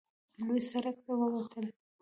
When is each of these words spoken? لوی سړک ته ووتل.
لوی 0.45 0.61
سړک 0.71 0.97
ته 1.05 1.11
ووتل. 1.17 1.65